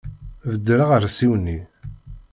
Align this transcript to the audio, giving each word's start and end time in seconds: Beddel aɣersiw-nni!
Beddel 0.51 0.79
aɣersiw-nni! 0.85 1.59